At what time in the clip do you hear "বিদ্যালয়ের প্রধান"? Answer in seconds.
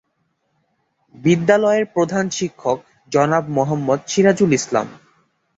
1.15-2.25